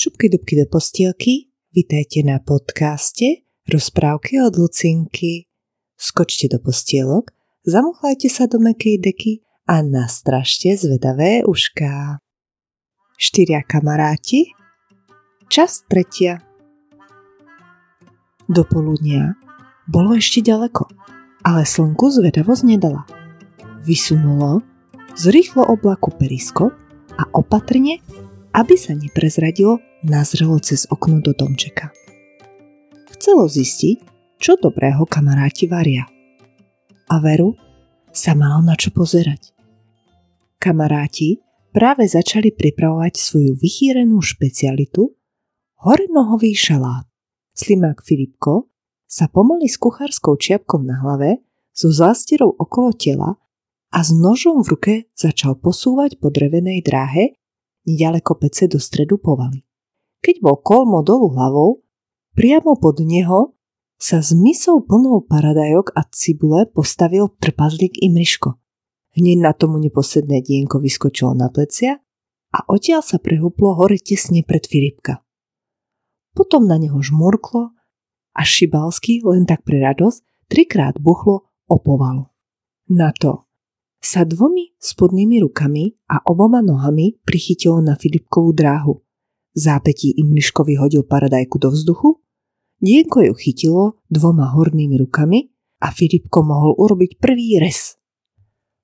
[0.00, 5.44] Šupky dubky do postielky, vitajte na podcaste Rozprávky od Lucinky.
[5.92, 7.28] Skočte do postielok,
[7.68, 12.16] zamuchlajte sa do mekej deky a nastražte zvedavé ušká.
[13.20, 14.56] Štyria kamaráti
[15.52, 16.40] Čas tretia
[18.48, 19.36] Do poludnia
[19.84, 20.88] bolo ešte ďaleko,
[21.44, 23.04] ale slnku zvedavosť nedala.
[23.84, 24.64] Vysunulo
[25.12, 26.72] z rýchlo oblaku periskop
[27.20, 28.00] a opatrne,
[28.54, 31.94] aby sa neprezradilo, nazrelo cez okno do domčeka.
[33.16, 33.96] Chcelo zistiť,
[34.40, 36.08] čo dobrého kamaráti varia.
[37.10, 37.54] A Veru
[38.10, 39.52] sa malo na čo pozerať.
[40.56, 41.40] Kamaráti
[41.70, 45.14] práve začali pripravovať svoju vychýrenú špecialitu
[45.84, 47.06] horenohový šalát.
[47.54, 48.70] Slimák Filipko
[49.10, 51.42] sa pomaly s kuchárskou čiapkou na hlave,
[51.74, 53.40] so zástierou okolo tela
[53.90, 57.34] a s nožom v ruke začal posúvať po drevenej dráhe
[57.86, 59.64] nedaleko pece do stredu povaly.
[60.20, 61.70] Keď bol kolmo dolu hlavou,
[62.36, 63.56] priamo pod neho
[64.00, 68.56] sa s misou plnou paradajok a cibule postavil trpazlík Imriško.
[69.16, 72.00] Hneď na tomu neposledné dienko vyskočilo na plecia
[72.54, 75.20] a odtiaľ sa prehúplo hore tesne pred Filipka.
[76.32, 77.74] Potom na neho žmurklo
[78.32, 82.30] a Šibalský len tak pre radosť trikrát buchlo opovalu.
[82.90, 83.49] Na to
[84.00, 89.04] sa dvomi spodnými rukami a oboma nohami prichytilo na Filipkovú dráhu.
[89.52, 92.20] Zápetí im Mniškovi hodil paradajku do vzduchu,
[92.80, 95.52] Dienko ju chytilo dvoma hornými rukami
[95.84, 98.00] a Filipko mohol urobiť prvý res.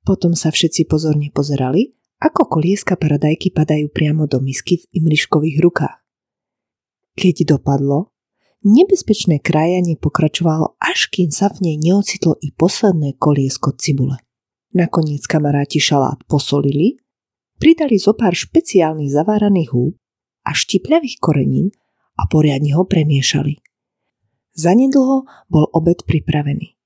[0.00, 5.96] Potom sa všetci pozorne pozerali, ako kolieska paradajky padajú priamo do misky v Imriškových rukách.
[7.20, 8.16] Keď dopadlo,
[8.64, 14.16] nebezpečné krajanie pokračovalo, až kým sa v nej neocitlo i posledné koliesko cibule.
[14.72, 16.96] Nakoniec kamaráti šalát posolili,
[17.60, 19.94] pridali zo pár špeciálnych zaváraných húb
[20.48, 21.76] a štipľavých korenín
[22.16, 23.60] a poriadne ho premiešali.
[24.56, 26.76] Zanedlho bol obed pripravený.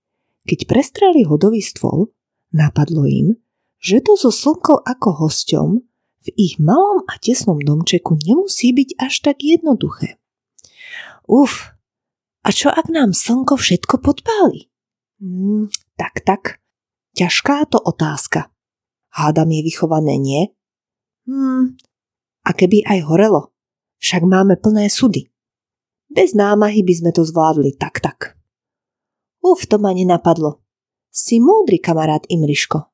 [0.47, 2.15] Keď prestrali hodový stôl,
[2.51, 3.39] napadlo im,
[3.79, 5.79] že to so slnkou ako hosťom
[6.27, 10.19] v ich malom a tesnom domčeku nemusí byť až tak jednoduché.
[11.27, 11.75] Uf,
[12.43, 14.71] a čo ak nám slnko všetko podpáli?
[15.23, 16.63] Mm, tak, tak,
[17.17, 18.53] Ťažká to otázka.
[19.17, 20.53] Hádam je vychované, nie?
[21.25, 21.81] Hmm,
[22.45, 23.57] a keby aj horelo?
[23.99, 25.33] Však máme plné sudy.
[26.13, 28.37] Bez námahy by sme to zvládli tak tak.
[29.41, 30.61] Uf, to ma nenapadlo.
[31.09, 32.93] Si múdry kamarát Imriško.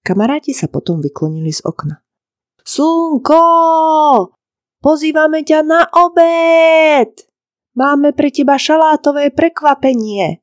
[0.00, 2.00] Kamaráti sa potom vyklonili z okna.
[2.64, 3.44] Slnko!
[4.80, 7.28] Pozývame ťa na obed!
[7.76, 10.40] Máme pre teba šalátové prekvapenie.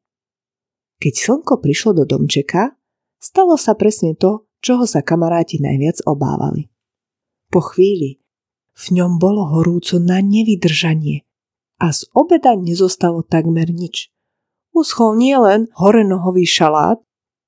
[0.97, 2.73] Keď slnko prišlo do domčeka,
[3.21, 6.73] stalo sa presne to, čoho sa kamaráti najviac obávali.
[7.53, 8.19] Po chvíli
[8.77, 11.25] v ňom bolo horúco na nevydržanie
[11.77, 14.09] a z obeda nezostalo takmer nič.
[14.73, 17.01] Uschol nie len horenohový šalát,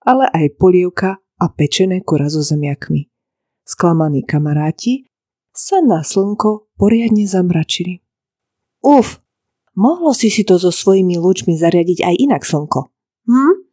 [0.05, 3.09] ale aj polievka a pečené kura so zemiakmi.
[3.65, 5.05] Sklamaní kamaráti
[5.53, 8.01] sa na slnko poriadne zamračili.
[8.81, 9.21] Uf,
[9.77, 12.89] mohlo si si to so svojimi lúčmi zariadiť aj inak slnko.
[13.28, 13.68] Hm?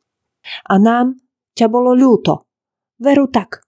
[0.71, 1.21] A nám
[1.59, 2.47] ťa bolo ľúto.
[2.99, 3.67] Veru tak.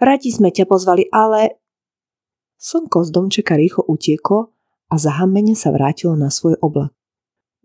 [0.00, 1.60] Radi sme ťa pozvali, ale...
[2.58, 4.54] Slnko z domčeka rýchlo utieklo
[4.88, 6.96] a zahambene sa vrátilo na svoj oblak.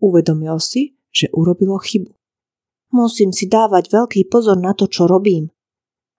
[0.00, 2.12] Uvedomil si, že urobilo chybu.
[2.90, 5.48] Musím si dávať veľký pozor na to, čo robím.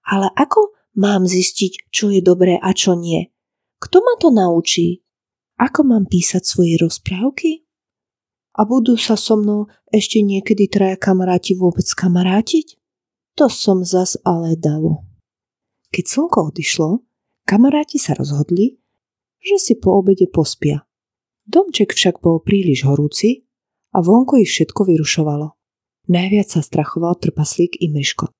[0.07, 3.27] Ale ako mám zistiť, čo je dobré a čo nie?
[3.81, 5.03] Kto ma to naučí?
[5.61, 7.65] Ako mám písať svoje rozprávky?
[8.51, 12.75] A budú sa so mnou ešte niekedy traja kamaráti vôbec kamarátiť?
[13.39, 15.07] To som zas ale dalo.
[15.91, 17.03] Keď slnko odišlo,
[17.47, 18.79] kamaráti sa rozhodli,
[19.39, 20.83] že si po obede pospia.
[21.47, 23.47] Domček však bol príliš horúci
[23.95, 25.55] a vonku ich všetko vyrušovalo.
[26.11, 28.31] Najviac sa strachoval trpaslík i myško.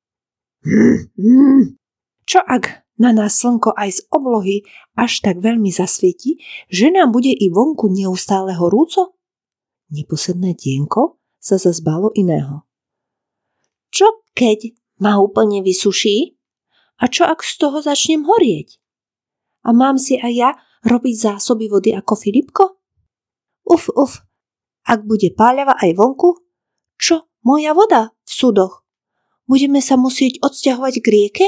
[0.62, 1.80] Hmm, hmm.
[2.28, 4.58] Čo ak na nás slnko aj z oblohy
[4.94, 6.38] až tak veľmi zasvieti,
[6.70, 9.18] že nám bude i vonku neustále horúco?
[9.92, 12.64] Neposedné dienko sa zazbalo iného.
[13.92, 14.72] Čo keď
[15.04, 16.40] ma úplne vysuší?
[17.02, 18.80] A čo ak z toho začnem horieť?
[19.68, 20.50] A mám si aj ja
[20.88, 22.64] robiť zásoby vody ako Filipko?
[23.68, 24.22] Uf, uf,
[24.88, 26.40] ak bude páľava aj vonku,
[26.98, 28.86] čo moja voda v súdoch?
[29.50, 31.46] Budeme sa musieť odsťahovať k rieke?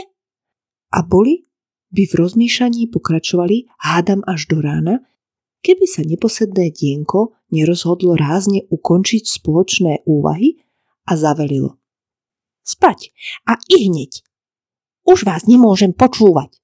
[0.94, 1.48] A boli
[1.94, 5.06] by v rozmýšľaní pokračovali hádam až do rána,
[5.64, 10.60] keby sa neposedné dienko nerozhodlo rázne ukončiť spoločné úvahy
[11.08, 11.80] a zavelilo.
[12.68, 13.16] Spať
[13.48, 14.24] a i hneď.
[15.08, 16.60] Už vás nemôžem počúvať.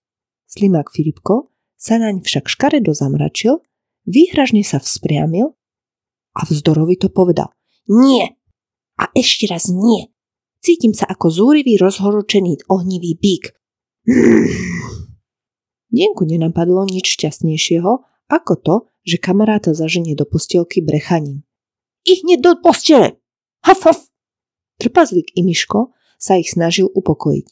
[0.48, 3.64] Slimák Filipko sa naň však škaredo zamračil,
[4.10, 5.54] Výhražne sa vzpriamil
[6.34, 7.54] a vzdorovito povedal.
[7.86, 8.42] Nie!
[8.98, 10.10] A ešte raz nie!
[10.66, 13.54] Cítim sa ako zúrivý, rozhorčený, ohnivý bík.
[15.94, 17.92] Dienku nenapadlo nič šťastnejšieho,
[18.30, 21.44] ako to, že kamaráta zaženie do postielky brechaním.
[22.06, 23.18] Ich do postele!
[23.66, 24.00] Haf, haf!
[24.80, 27.48] Trpazlík i Miško sa ich snažil upokojiť.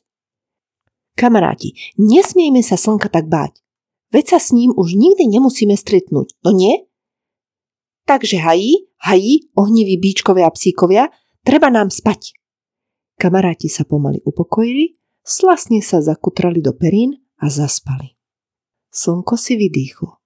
[1.17, 3.59] Kamaráti, nesmieme sa slnka tak báť.
[4.13, 6.87] Veď sa s ním už nikdy nemusíme stretnúť, no nie?
[8.07, 11.11] Takže hají, hají, ohniví bíčkovia a psíkovia,
[11.43, 12.31] treba nám spať.
[13.19, 14.95] Kamaráti sa pomaly upokojili,
[15.25, 18.15] slasne sa zakutrali do perín a zaspali.
[18.93, 20.23] Slnko si vydýchlo.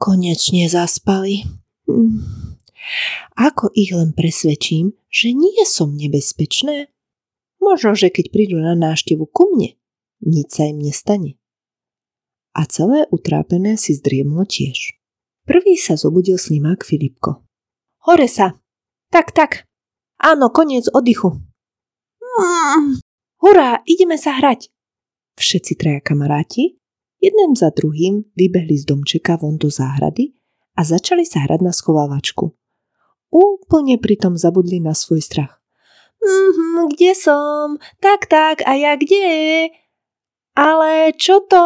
[0.00, 1.44] Konečne zaspali.
[1.84, 2.24] Hm.
[3.36, 6.88] Ako ich len presvedčím, že nie som nebezpečné?
[7.60, 9.76] Možno, že keď prídu na návštevu ku mne,
[10.24, 11.36] nič sa im nestane.
[12.56, 14.96] A celé utrápené si zdriemlo tiež.
[15.44, 17.44] Prvý sa zobudil slimák Filipko.
[18.08, 18.56] Hore sa!
[19.12, 19.68] Tak, tak!
[20.16, 21.36] Áno, koniec oddychu.
[22.24, 23.04] Mm,
[23.44, 24.72] hurá, ideme sa hrať!
[25.36, 26.79] Všetci traja kamaráti,
[27.20, 30.34] jeden za druhým, vybehli z domčeka von do záhrady
[30.74, 32.56] a začali sa hrať na schovávačku.
[33.30, 35.60] Úplne pritom zabudli na svoj strach.
[36.18, 37.78] Mm, kde som?
[38.02, 39.70] Tak, tak, a ja kde?
[40.58, 41.64] Ale čo to?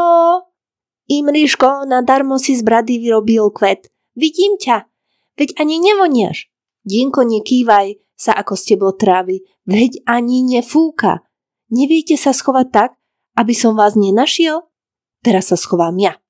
[1.08, 3.88] Imriško, nadarmo si z brady vyrobil kvet.
[4.14, 4.86] Vidím ťa.
[5.34, 6.48] Veď ani nevoniaš.
[6.86, 9.42] Dienko, nekývaj sa ako ste bol trávy.
[9.66, 11.26] Veď ani nefúka.
[11.72, 12.90] Neviete sa schovať tak,
[13.34, 14.62] aby som vás nenašiel?
[15.24, 16.20] Teraz sa schovám ja.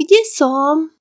[0.00, 0.96] Kde som?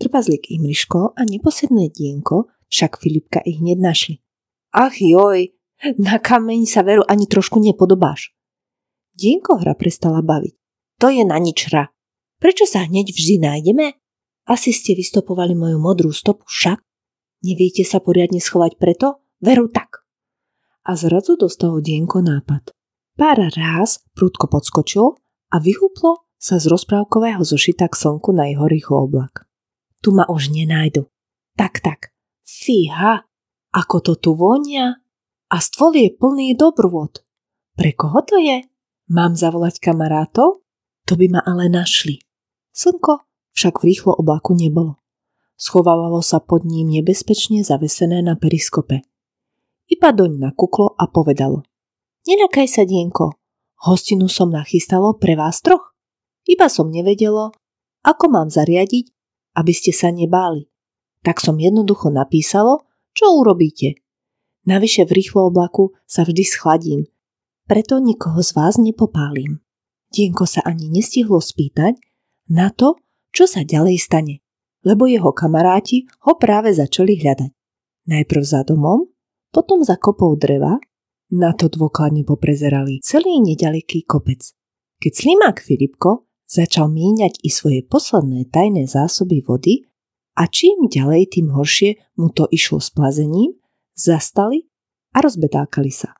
[0.00, 4.24] Trpazlík Imriško a neposedné dienko však Filipka ich hneď našli.
[4.72, 5.52] Ach joj,
[6.00, 8.32] na kameň sa veru ani trošku nepodobáš.
[9.12, 10.56] Dienko hra prestala baviť.
[11.04, 11.92] To je na nič hra.
[12.40, 13.92] Prečo sa hneď vždy nájdeme?
[14.48, 16.80] Asi ste vystopovali moju modrú stopu však.
[17.44, 19.20] Neviete sa poriadne schovať preto?
[19.44, 20.08] Veru tak.
[20.88, 22.72] A zrazu dostalo Dienko nápad.
[23.12, 25.20] Pár ráz prúdko podskočil
[25.52, 29.46] a vyhúplo sa z rozprávkového zošita k slnku na jeho rýchlo oblak.
[30.02, 31.06] Tu ma už nenájdu.
[31.54, 32.10] Tak, tak.
[32.42, 33.22] Fíha,
[33.70, 34.98] ako to tu vonia.
[35.46, 37.22] A stôl je plný dobrôd.
[37.78, 38.66] Pre koho to je?
[39.06, 40.66] Mám zavolať kamarátov?
[41.06, 42.18] To by ma ale našli.
[42.74, 43.22] Slnko
[43.54, 44.98] však v rýchlo oblaku nebolo.
[45.54, 49.06] Schovávalo sa pod ním nebezpečne zavesené na periskope.
[49.86, 51.62] Iba doň nakuklo a povedalo.
[52.26, 53.38] Nenakaj sa, Dienko,
[53.86, 55.91] hostinu som nachystalo pre vás troch.
[56.46, 57.54] Iba som nevedelo,
[58.02, 59.10] ako mám zariadiť,
[59.58, 60.66] aby ste sa nebáli.
[61.22, 64.00] Tak som jednoducho napísalo, čo urobíte.
[64.66, 67.02] Navyše v rýchlo oblaku sa vždy schladím
[67.72, 69.62] preto nikoho z vás nepopálim.
[70.12, 71.96] Dienko sa ani nestihlo spýtať
[72.52, 73.00] na to,
[73.32, 74.44] čo sa ďalej stane,
[74.84, 77.48] lebo jeho kamaráti ho práve začali hľadať.
[78.12, 79.08] Najprv za domom,
[79.48, 80.76] potom za kopou dreva,
[81.32, 84.52] na to dôkladne poprezerali celý nedaleký kopec.
[85.00, 89.88] Keď slimák Filipko začal míňať i svoje posledné tajné zásoby vody
[90.36, 93.56] a čím ďalej, tým horšie mu to išlo s plazením,
[93.96, 94.68] zastali
[95.16, 96.12] a rozbetákali sa.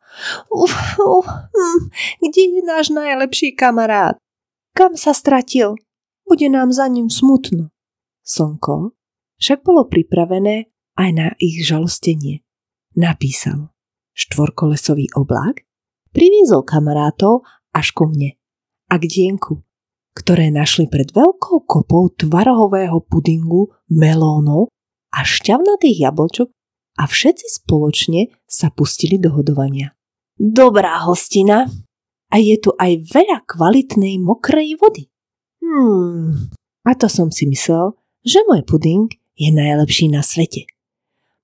[0.48, 1.80] Uf, uf, hm,
[2.20, 4.16] kde je náš najlepší kamarát?
[4.72, 5.76] Kam sa stratil?
[6.24, 7.68] Bude nám za ním smutno.
[8.24, 8.96] Slnko
[9.36, 12.46] však bolo pripravené aj na ich žalostenie.
[12.96, 13.72] Napísal.
[14.12, 15.64] Štvorkolesový oblak
[16.12, 18.36] priviezol kamarátov až ku mne
[18.92, 19.64] a k dienku,
[20.12, 24.68] ktoré našli pred veľkou kopou tvarohového pudingu, melónov
[25.12, 26.48] a šťavnatých jablčok
[27.00, 29.96] a všetci spoločne sa pustili do hodovania.
[30.36, 31.68] Dobrá hostina
[32.28, 35.08] a je tu aj veľa kvalitnej mokrej vody.
[35.60, 36.52] Hmm,
[36.84, 40.68] a to som si myslel, že môj puding je najlepší na svete.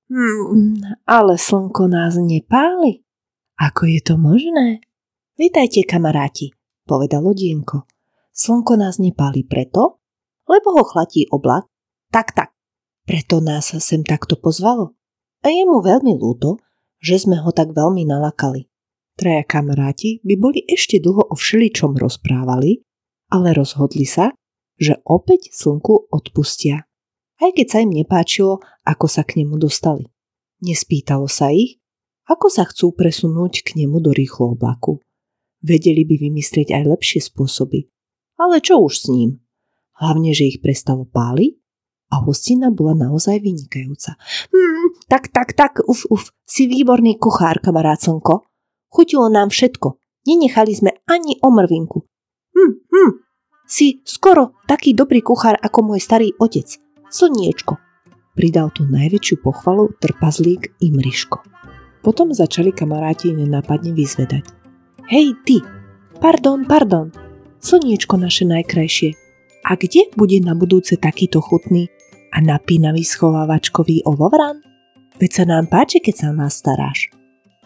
[0.09, 3.05] Hmm, ale slnko nás nepáli.
[3.61, 4.81] Ako je to možné?
[5.37, 6.53] Vítajte, kamaráti,
[6.89, 7.85] povedalo Dienko.
[8.39, 9.99] Slnko nás nepáli preto,
[10.47, 11.67] lebo ho chlatí oblak.
[12.15, 12.55] Tak, tak.
[13.03, 14.95] Preto nás sem takto pozvalo.
[15.43, 16.63] A je mu veľmi ľúto,
[17.03, 18.71] že sme ho tak veľmi nalakali.
[19.19, 22.87] Traja kamaráti by boli ešte dlho o všeličom rozprávali,
[23.35, 24.31] ale rozhodli sa,
[24.79, 26.87] že opäť slnku odpustia.
[27.43, 30.07] Aj keď sa im nepáčilo, ako sa k nemu dostali.
[30.63, 31.83] Nespýtalo sa ich,
[32.31, 35.03] ako sa chcú presunúť k nemu do rýchlo oblaku.
[35.59, 37.91] Vedeli by vymyslieť aj lepšie spôsoby.
[38.39, 39.43] Ale čo už s ním?
[39.99, 41.59] Hlavne, že ich prestalo páliť
[42.15, 44.15] a hostina bola naozaj vynikajúca.
[44.55, 48.47] Hmm, tak, tak, tak, uf, uf, si výborný kuchár, kamarát Slnko.
[48.89, 52.07] Chutilo nám všetko, nenechali sme ani o mrvinku.
[52.57, 53.13] Hm, hm,
[53.69, 56.81] si skoro taký dobrý kuchár ako môj starý otec.
[57.13, 57.77] Slniečko,
[58.33, 61.45] pridal tú najväčšiu pochvalu trpazlík Imriško.
[62.01, 64.49] Potom začali kamaráti nenápadne vyzvedať.
[65.09, 65.61] Hej ty,
[66.21, 67.13] pardon, pardon,
[67.63, 69.15] slniečko naše najkrajšie,
[69.69, 71.93] a kde bude na budúce takýto chutný
[72.33, 74.65] a napínavý schovávačkový olovran?
[75.21, 77.13] Veď sa nám páči, keď sa nás staráš.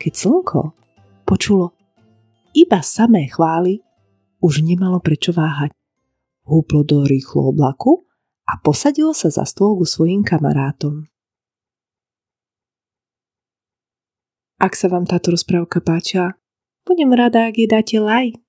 [0.03, 0.75] Keď slnko
[1.23, 1.77] počulo
[2.59, 3.85] iba samé chvály,
[4.43, 5.71] už nemalo prečo váhať.
[6.43, 8.03] Húplo do rýchlo oblaku
[8.51, 11.07] a posadilo sa za stôl ku svojim kamarátom.
[14.59, 16.35] Ak sa vám táto rozprávka páčia,
[16.83, 18.42] budem rada, ak jej dáte like.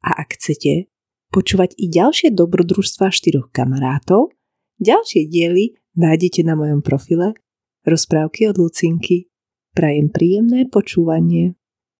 [0.00, 0.88] A ak chcete
[1.30, 4.32] počúvať i ďalšie dobrodružstva štyroch kamarátov,
[4.80, 7.36] ďalšie diely nájdete na mojom profile
[7.84, 9.32] Rozprávky od Lucinky.
[9.72, 11.59] Prajem príjemné počúvanie.